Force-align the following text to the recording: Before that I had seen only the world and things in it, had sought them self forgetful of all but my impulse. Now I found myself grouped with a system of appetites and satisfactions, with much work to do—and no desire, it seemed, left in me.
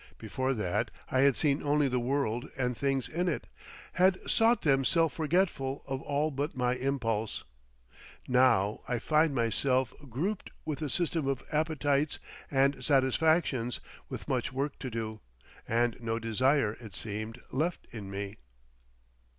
Before 0.17 0.55
that 0.55 0.89
I 1.11 1.19
had 1.19 1.37
seen 1.37 1.61
only 1.61 1.87
the 1.87 1.99
world 1.99 2.49
and 2.57 2.75
things 2.75 3.07
in 3.07 3.27
it, 3.29 3.45
had 3.93 4.17
sought 4.27 4.63
them 4.63 4.83
self 4.83 5.13
forgetful 5.13 5.83
of 5.85 6.01
all 6.01 6.31
but 6.31 6.57
my 6.57 6.73
impulse. 6.73 7.43
Now 8.27 8.81
I 8.87 8.97
found 8.97 9.35
myself 9.35 9.93
grouped 10.09 10.49
with 10.65 10.81
a 10.81 10.89
system 10.89 11.27
of 11.27 11.43
appetites 11.51 12.17
and 12.49 12.83
satisfactions, 12.83 13.79
with 14.09 14.27
much 14.27 14.51
work 14.51 14.79
to 14.79 14.89
do—and 14.89 15.97
no 16.01 16.17
desire, 16.17 16.75
it 16.79 16.95
seemed, 16.95 17.39
left 17.51 17.85
in 17.91 18.09
me. 18.09 18.37